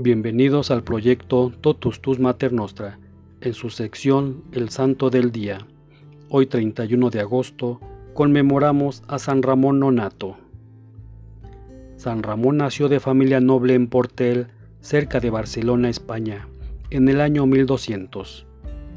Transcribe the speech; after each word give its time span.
Bienvenidos 0.00 0.70
al 0.70 0.84
proyecto 0.84 1.52
Totus 1.60 2.00
Tus 2.00 2.20
Mater 2.20 2.52
Nostra, 2.52 3.00
en 3.40 3.52
su 3.52 3.68
sección 3.68 4.44
El 4.52 4.68
Santo 4.68 5.10
del 5.10 5.32
Día. 5.32 5.58
Hoy 6.28 6.46
31 6.46 7.10
de 7.10 7.18
agosto 7.18 7.80
conmemoramos 8.14 9.02
a 9.08 9.18
San 9.18 9.42
Ramón 9.42 9.80
Nonato. 9.80 10.36
San 11.96 12.22
Ramón 12.22 12.58
nació 12.58 12.88
de 12.88 13.00
familia 13.00 13.40
noble 13.40 13.74
en 13.74 13.88
Portel, 13.88 14.46
cerca 14.80 15.18
de 15.18 15.30
Barcelona, 15.30 15.88
España, 15.88 16.46
en 16.90 17.08
el 17.08 17.20
año 17.20 17.44
1200. 17.46 18.46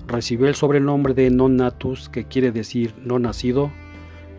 Recibió 0.06 0.48
el 0.48 0.54
sobrenombre 0.54 1.16
de 1.16 1.32
Nonatus, 1.32 2.10
que 2.10 2.26
quiere 2.26 2.52
decir 2.52 2.94
no 3.04 3.18
nacido, 3.18 3.72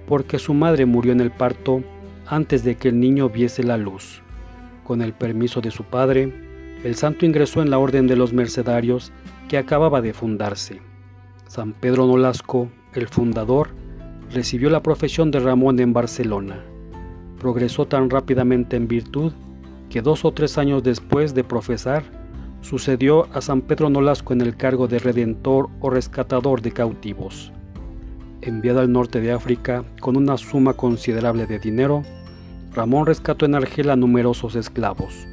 porque 0.07 0.39
su 0.39 0.55
madre 0.55 0.87
murió 0.87 1.11
en 1.11 1.23
el 1.23 1.33
parto 1.33 1.83
antes 2.25 2.63
de 2.63 2.77
que 2.77 2.91
el 2.91 3.01
niño 3.01 3.31
viese 3.31 3.65
la 3.65 3.79
luz. 3.79 4.23
Con 4.85 5.03
el 5.03 5.13
permiso 5.13 5.61
de 5.61 5.73
su 5.73 5.83
padre, 5.83 6.52
el 6.85 6.97
santo 6.97 7.27
ingresó 7.27 7.63
en 7.63 7.71
la 7.71 7.79
Orden 7.79 8.07
de 8.07 8.17
los 8.17 8.33
Mercedarios 8.33 9.13
que 9.49 9.59
acababa 9.59 10.01
de 10.01 10.13
fundarse. 10.13 10.81
San 11.47 11.73
Pedro 11.75 12.07
Nolasco, 12.07 12.69
el 12.95 13.09
fundador, 13.09 13.69
recibió 14.33 14.71
la 14.71 14.83
profesión 14.83 15.31
de 15.31 15.41
Ramón 15.41 15.79
en 15.79 15.93
Barcelona. 15.93 16.65
Progresó 17.39 17.87
tan 17.87 18.11
rápidamente 18.11 18.77
en 18.77 18.89
virtud 18.89 19.33
que 19.91 20.03
dos 20.03 20.25
o 20.25 20.33
tres 20.33 20.59
años 20.59 20.83
después 20.83 21.35
de 21.35 21.45
profesar, 21.45 22.03
sucedió 22.63 23.29
a 23.35 23.41
San 23.41 23.61
Pedro 23.61 23.91
Nolasco 23.91 24.33
en 24.33 24.41
el 24.41 24.57
cargo 24.57 24.89
de 24.89 24.99
redentor 24.99 25.69
o 25.81 25.91
rescatador 25.91 26.63
de 26.63 26.73
cautivos. 26.73 27.53
Enviado 28.41 28.81
al 28.81 28.91
norte 28.91 29.21
de 29.21 29.33
África 29.33 29.85
con 30.01 30.17
una 30.17 30.37
suma 30.37 30.73
considerable 30.73 31.47
de 31.47 31.59
dinero, 31.59 32.03
Ramón 32.73 33.07
rescató 33.07 33.45
en 33.45 33.55
Argel 33.55 33.91
a 33.91 33.97
numerosos 33.97 34.57
esclavos. 34.57 35.29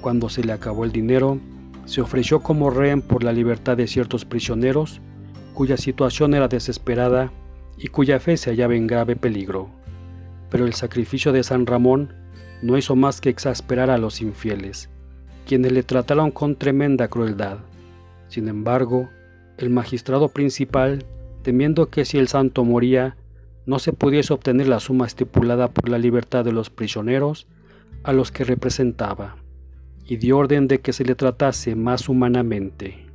Cuando 0.00 0.28
se 0.28 0.44
le 0.44 0.52
acabó 0.52 0.84
el 0.84 0.92
dinero, 0.92 1.38
se 1.84 2.00
ofreció 2.00 2.40
como 2.40 2.70
rehén 2.70 3.02
por 3.02 3.24
la 3.24 3.32
libertad 3.32 3.76
de 3.76 3.86
ciertos 3.86 4.24
prisioneros, 4.24 5.00
cuya 5.54 5.76
situación 5.76 6.34
era 6.34 6.46
desesperada 6.46 7.32
y 7.76 7.88
cuya 7.88 8.20
fe 8.20 8.36
se 8.36 8.50
hallaba 8.50 8.74
en 8.74 8.86
grave 8.86 9.16
peligro. 9.16 9.68
Pero 10.50 10.66
el 10.66 10.74
sacrificio 10.74 11.32
de 11.32 11.42
San 11.42 11.66
Ramón 11.66 12.12
no 12.62 12.76
hizo 12.76 12.94
más 12.94 13.20
que 13.20 13.30
exasperar 13.30 13.90
a 13.90 13.98
los 13.98 14.20
infieles, 14.20 14.88
quienes 15.46 15.72
le 15.72 15.82
trataron 15.82 16.30
con 16.30 16.56
tremenda 16.56 17.08
crueldad. 17.08 17.58
Sin 18.28 18.48
embargo, 18.48 19.08
el 19.56 19.70
magistrado 19.70 20.28
principal, 20.28 21.04
temiendo 21.42 21.88
que 21.88 22.04
si 22.04 22.18
el 22.18 22.28
santo 22.28 22.64
moría, 22.64 23.16
no 23.66 23.78
se 23.78 23.92
pudiese 23.92 24.32
obtener 24.32 24.68
la 24.68 24.80
suma 24.80 25.06
estipulada 25.06 25.68
por 25.68 25.88
la 25.88 25.98
libertad 25.98 26.44
de 26.44 26.52
los 26.52 26.70
prisioneros 26.70 27.46
a 28.02 28.12
los 28.12 28.30
que 28.30 28.44
representaba, 28.44 29.36
y 30.08 30.16
dio 30.16 30.38
orden 30.38 30.66
de 30.66 30.80
que 30.80 30.92
se 30.92 31.04
le 31.04 31.14
tratase 31.14 31.76
más 31.76 32.08
humanamente. 32.08 33.06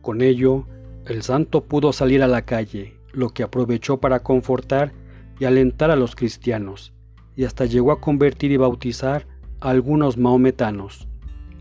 Con 0.00 0.22
ello, 0.22 0.66
el 1.04 1.22
santo 1.22 1.64
pudo 1.64 1.92
salir 1.92 2.22
a 2.22 2.26
la 2.26 2.42
calle, 2.42 2.98
lo 3.12 3.28
que 3.30 3.42
aprovechó 3.42 3.98
para 3.98 4.20
confortar 4.20 4.92
y 5.38 5.44
alentar 5.44 5.90
a 5.90 5.96
los 5.96 6.16
cristianos, 6.16 6.94
y 7.36 7.44
hasta 7.44 7.66
llegó 7.66 7.92
a 7.92 8.00
convertir 8.00 8.50
y 8.50 8.56
bautizar 8.56 9.26
a 9.60 9.70
algunos 9.70 10.16
maometanos. 10.16 11.06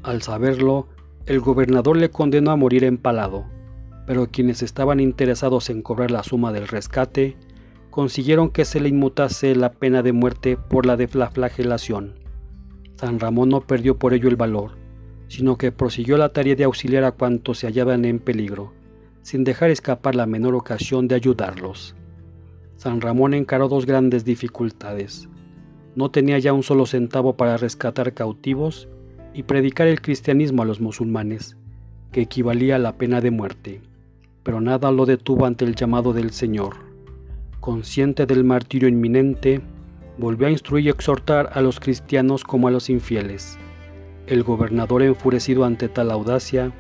Al 0.03 0.22
saberlo, 0.22 0.88
el 1.26 1.42
gobernador 1.42 1.98
le 1.98 2.09
condenó 2.09 2.52
a 2.52 2.56
morir 2.56 2.86
empalado, 2.86 3.46
pero 4.08 4.28
quienes 4.28 4.64
estaban 4.64 5.02
interesados 5.02 5.70
en 5.70 5.81
cobrar 5.81 6.12
la 6.12 6.23
suma 6.23 6.53
del 6.53 6.68
rescate, 6.68 7.36
consiguieron 7.90 8.52
que 8.52 8.64
se 8.64 8.80
le 8.80 8.90
inmutase 8.90 9.53
la 9.56 9.73
pena 9.73 10.02
de 10.02 10.14
muerte 10.14 10.56
por 10.56 10.86
la 10.86 10.96
de 10.96 11.09
la 11.14 11.30
flagelación. 11.30 12.25
San 12.96 13.20
Ramón 13.20 13.50
no 13.50 13.62
perdió 13.62 13.98
por 13.98 14.14
ello 14.14 14.30
el 14.30 14.36
valor, 14.36 14.72
sino 15.28 15.58
que 15.58 15.72
prosiguió 15.72 16.18
la 16.18 16.30
tarea 16.30 16.56
de 16.56 16.64
auxiliar 16.64 17.03
a 17.03 17.12
cuantos 17.12 17.59
se 17.59 17.68
hallaban 17.68 18.06
en 18.06 18.19
peligro, 18.19 18.74
sin 19.22 19.44
dejar 19.44 19.69
escapar 19.69 20.16
la 20.16 20.25
menor 20.25 20.56
ocasión 20.56 21.08
de 21.08 21.16
ayudarlos. 21.16 21.96
San 22.78 23.02
Ramón 23.02 23.34
encaró 23.34 23.68
dos 23.68 23.86
grandes 23.86 24.25
dificultades. 24.25 25.28
No 25.96 26.12
tenía 26.12 26.40
ya 26.40 26.53
un 26.53 26.64
solo 26.64 26.86
centavo 26.86 27.36
para 27.36 27.58
rescatar 27.58 28.14
cautivos 28.14 28.88
y 29.34 29.44
predicar 29.44 29.88
el 29.88 30.02
cristianismo 30.02 30.62
a 30.62 30.66
los 30.66 30.80
musulmanes, 30.80 31.58
que 32.12 32.22
equivalía 32.22 32.75
a 32.75 32.80
la 32.80 32.98
pena 32.98 33.19
de 33.19 33.31
muerte, 33.31 33.81
pero 34.44 34.62
nada 34.62 34.92
lo 34.92 35.06
detuvo 35.06 35.46
ante 35.46 35.66
el 35.66 35.75
llamado 35.75 36.14
del 36.14 36.31
Señor. 36.31 36.75
Consciente 37.59 38.25
del 38.25 38.44
martirio 38.44 38.88
inminente, 38.88 39.62
volvió 40.18 40.48
a 40.48 40.52
instruir 40.52 40.86
y 40.86 40.90
exhortar 40.90 41.50
a 41.53 41.62
los 41.62 41.80
cristianos 41.80 42.44
como 42.44 42.68
a 42.68 42.72
los 42.72 42.90
infieles. 42.90 43.58
El 44.28 44.44
gobernador, 44.44 45.03
enfurecido 45.03 45.66
ante 45.66 45.90
tal 45.90 46.12
audacia, 46.12 46.72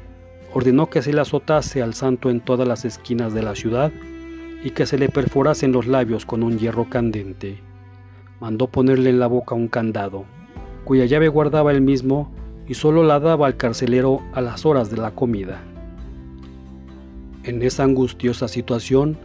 ordenó 0.53 0.89
que 0.89 1.01
se 1.01 1.13
le 1.13 1.21
azotase 1.21 1.81
al 1.81 1.93
santo 1.93 2.29
en 2.29 2.39
todas 2.39 2.67
las 2.67 2.85
esquinas 2.85 3.33
de 3.33 3.43
la 3.43 3.55
ciudad 3.55 3.91
y 4.63 4.71
que 4.71 4.85
se 4.85 4.97
le 4.97 5.09
perforasen 5.09 5.71
los 5.71 5.85
labios 5.85 6.25
con 6.25 6.43
un 6.43 6.57
hierro 6.57 6.89
candente. 6.89 7.59
Mandó 8.39 8.67
ponerle 8.67 9.09
en 9.09 9.19
la 9.19 9.27
boca 9.27 9.53
un 9.53 9.67
candado, 9.67 10.25
cuya 10.85 11.05
llave 11.05 11.27
guardaba 11.27 11.71
él 11.71 11.81
mismo 11.81 12.31
y 12.67 12.73
solo 12.73 13.03
la 13.03 13.19
daba 13.19 13.47
al 13.47 13.57
carcelero 13.57 14.21
a 14.33 14.41
las 14.41 14.65
horas 14.65 14.89
de 14.89 14.97
la 14.97 15.11
comida. 15.11 15.61
En 17.43 17.61
esa 17.61 17.83
angustiosa 17.83 18.47
situación 18.47 19.17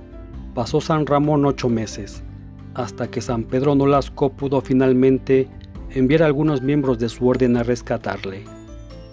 pasó 0.55 0.81
San 0.81 1.07
Ramón 1.07 1.47
ocho 1.47 1.69
meses, 1.69 2.23
hasta 2.75 3.11
que 3.11 3.21
San 3.21 3.45
Pedro 3.45 3.75
Nolasco 3.75 4.31
pudo 4.31 4.61
finalmente 4.61 5.49
enviar 5.91 6.23
a 6.23 6.27
algunos 6.27 6.63
miembros 6.63 6.99
de 6.99 7.09
su 7.09 7.27
orden 7.27 7.57
a 7.57 7.63
rescatarle. 7.63 8.45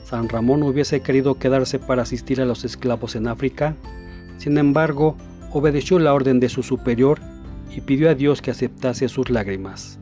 San 0.04 0.30
Ramón 0.30 0.64
hubiese 0.64 1.02
querido 1.02 1.36
quedarse 1.36 1.80
para 1.80 2.04
asistir 2.04 2.40
a 2.40 2.46
los 2.46 2.64
esclavos 2.64 3.16
en 3.16 3.28
África, 3.28 3.76
sin 4.38 4.58
embargo, 4.58 5.16
obedeció 5.52 6.00
la 6.00 6.14
orden 6.14 6.40
de 6.40 6.50
su 6.50 6.64
superior 6.64 7.20
y 7.76 7.82
pidió 7.82 8.10
a 8.10 8.16
Dios 8.16 8.42
que 8.42 8.52
aceptase 8.52 9.10
sus 9.10 9.30
lágrimas, 9.30 10.00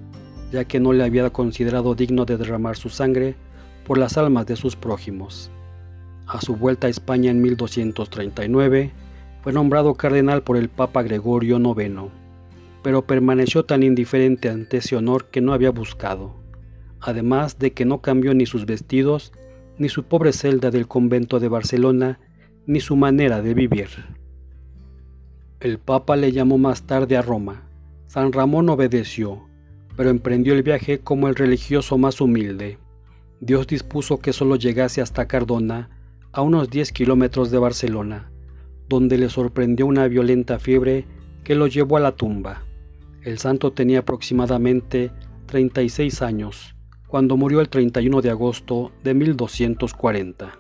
ya 0.52 0.66
que 0.66 0.80
no 0.80 0.94
le 0.94 1.04
había 1.04 1.30
considerado 1.30 1.96
digno 1.96 2.26
de 2.26 2.38
derramar 2.38 2.76
su 2.76 2.90
sangre 2.90 3.36
por 3.86 3.98
las 3.98 4.18
almas 4.18 4.46
de 4.46 4.56
sus 4.56 4.76
prójimos. 4.76 5.50
A 6.28 6.42
su 6.42 6.56
vuelta 6.56 6.88
a 6.88 6.90
España 6.90 7.32
en 7.32 7.42
1239, 7.42 8.92
fue 9.44 9.54
nombrado 9.54 9.94
cardenal 9.94 10.44
por 10.44 10.58
el 10.58 10.70
Papa 10.70 11.04
Gregorio 11.04 11.58
IX 11.58 12.12
pero 12.86 13.08
permaneció 13.08 13.66
tan 13.66 13.82
indiferente 13.82 14.48
ante 14.48 14.78
ese 14.78 14.96
honor 14.96 15.32
que 15.32 15.42
no 15.42 15.54
había 15.54 15.72
buscado, 15.72 16.36
además 17.02 17.58
de 17.58 17.74
que 17.74 17.84
no 17.84 18.04
cambió 18.04 18.36
ni 18.36 18.46
sus 18.46 18.68
vestidos, 18.68 19.34
ni 19.80 19.90
su 19.90 20.04
pobre 20.04 20.34
celda 20.34 20.70
del 20.70 20.88
convento 20.88 21.40
de 21.40 21.48
Barcelona, 21.48 22.20
ni 22.68 22.82
su 22.82 22.96
manera 22.96 23.42
de 23.42 23.56
vivir. 23.56 23.88
El 25.60 25.80
Papa 25.80 26.16
le 26.16 26.32
llamó 26.32 26.60
más 26.60 26.84
tarde 26.84 27.18
a 27.18 27.24
Roma. 27.24 27.64
San 28.06 28.32
Ramón 28.32 28.70
obedeció, 28.70 29.50
pero 29.98 30.12
emprendió 30.12 30.54
el 30.54 30.62
viaje 30.62 31.00
como 31.00 31.28
el 31.28 31.34
religioso 31.34 31.98
más 31.98 32.22
humilde. 32.22 32.78
Dios 33.40 33.66
dispuso 33.66 34.20
que 34.20 34.32
solo 34.32 34.58
llegase 34.58 35.02
hasta 35.02 35.28
Cardona, 35.28 35.90
a 36.34 36.44
unos 36.44 36.70
10 36.70 36.92
kilómetros 36.92 37.50
de 37.50 37.58
Barcelona, 37.58 38.30
donde 38.88 39.18
le 39.18 39.30
sorprendió 39.30 39.88
una 39.88 40.08
violenta 40.08 40.60
fiebre 40.60 41.08
que 41.44 41.56
lo 41.56 41.66
llevó 41.66 41.98
a 41.98 42.02
la 42.02 42.12
tumba. 42.12 42.62
El 43.26 43.40
santo 43.40 43.74
tenía 43.74 44.02
aproximadamente 44.02 45.12
36 45.48 46.22
años 46.22 46.76
cuando 47.08 47.38
murió 47.38 47.60
el 47.60 47.70
31 47.70 48.22
de 48.22 48.30
agosto 48.30 48.92
de 49.04 49.16
1240. 49.16 50.60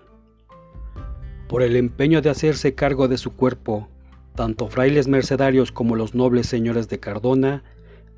Por 1.47 1.61
el 1.61 1.75
empeño 1.75 2.23
de 2.23 2.31
hacerse 2.31 2.73
cargo 2.73 3.07
de 3.07 3.19
su 3.19 3.35
cuerpo, 3.35 3.87
tanto 4.33 4.67
frailes 4.67 5.07
mercedarios 5.07 5.71
como 5.71 5.95
los 5.95 6.15
nobles 6.15 6.47
señores 6.47 6.89
de 6.89 6.99
Cardona 6.99 7.63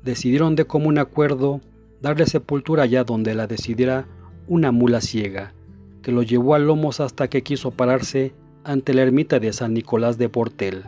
decidieron 0.02 0.56
de 0.56 0.64
común 0.64 0.96
acuerdo 0.96 1.60
darle 2.00 2.24
sepultura 2.24 2.84
allá 2.84 3.04
donde 3.04 3.34
la 3.34 3.46
decidiera 3.48 4.08
una 4.46 4.72
mula 4.72 5.02
ciega, 5.02 5.52
que 6.00 6.10
lo 6.10 6.22
llevó 6.22 6.54
a 6.54 6.58
lomos 6.58 7.00
hasta 7.00 7.28
que 7.28 7.42
quiso 7.42 7.72
pararse 7.72 8.32
ante 8.64 8.94
la 8.94 9.02
ermita 9.02 9.40
de 9.40 9.52
San 9.52 9.74
Nicolás 9.74 10.16
de 10.16 10.30
Portel. 10.30 10.84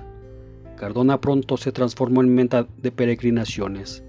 Cardona 0.81 1.21
pronto 1.21 1.59
se 1.59 1.73
transformó 1.73 2.23
en 2.23 2.35
meta 2.35 2.67
de 2.79 2.91
peregrinaciones. 2.91 4.03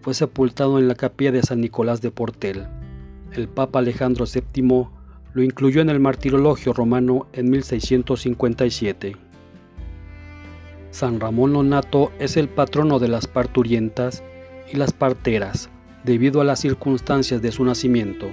Fue 0.00 0.14
sepultado 0.14 0.80
en 0.80 0.88
la 0.88 0.96
capilla 0.96 1.30
de 1.30 1.44
San 1.44 1.60
Nicolás 1.60 2.02
de 2.02 2.10
Portel. 2.10 2.66
El 3.30 3.46
Papa 3.46 3.78
Alejandro 3.78 4.24
VII 4.24 4.88
lo 5.32 5.42
incluyó 5.44 5.80
en 5.80 5.90
el 5.90 6.00
martirologio 6.00 6.72
romano 6.72 7.28
en 7.34 7.50
1657. 7.50 9.14
San 10.90 11.20
Ramón 11.20 11.52
Nonato 11.52 12.10
es 12.18 12.36
el 12.36 12.48
patrono 12.48 12.98
de 12.98 13.06
las 13.06 13.28
parturientas 13.28 14.24
y 14.72 14.76
las 14.76 14.92
parteras, 14.92 15.70
debido 16.02 16.40
a 16.40 16.44
las 16.44 16.58
circunstancias 16.58 17.42
de 17.42 17.52
su 17.52 17.62
nacimiento. 17.62 18.26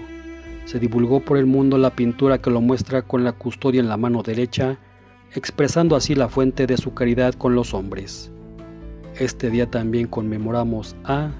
Se 0.65 0.79
divulgó 0.79 1.19
por 1.19 1.37
el 1.37 1.45
mundo 1.45 1.77
la 1.77 1.91
pintura 1.91 2.39
que 2.39 2.49
lo 2.49 2.61
muestra 2.61 3.03
con 3.03 3.23
la 3.23 3.33
custodia 3.33 3.79
en 3.79 3.89
la 3.89 3.97
mano 3.97 4.23
derecha 4.23 4.79
expresando 5.35 5.95
así 5.95 6.15
la 6.15 6.29
fuente 6.29 6.65
de 6.65 6.77
su 6.77 6.93
caridad 6.93 7.33
con 7.33 7.55
los 7.55 7.73
hombres. 7.73 8.31
Este 9.19 9.49
día 9.49 9.69
también 9.69 10.07
conmemoramos 10.07 10.95
a 11.03 11.31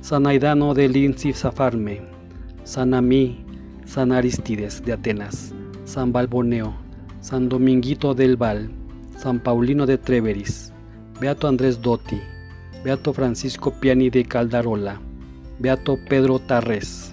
San 0.00 0.26
Aidano 0.26 0.74
de 0.74 0.88
Linci 0.88 1.32
Zafarme, 1.32 2.02
San 2.64 2.94
Amí, 2.94 3.44
San 3.84 4.12
Aristides 4.12 4.84
de 4.84 4.92
Atenas, 4.92 5.54
San 5.84 6.12
Balboneo, 6.12 6.74
San 7.20 7.48
Dominguito 7.48 8.14
del 8.14 8.36
Val, 8.36 8.70
San 9.16 9.40
Paulino 9.40 9.86
de 9.86 9.98
Treveris, 9.98 10.72
Beato 11.20 11.48
Andrés 11.48 11.80
Dotti, 11.82 12.20
Beato 12.84 13.12
Francisco 13.12 13.72
Piani 13.72 14.10
de 14.10 14.24
Caldarola, 14.24 15.00
Beato 15.58 15.98
Pedro 16.08 16.38
Tarres. 16.38 17.12